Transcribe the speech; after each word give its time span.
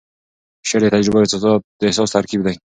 شعر 0.67 0.81
د 0.83 0.87
تجربو 0.95 1.19
او 1.49 1.55
احساس 1.87 2.09
ترکیب 2.15 2.41
دی. 2.45 2.55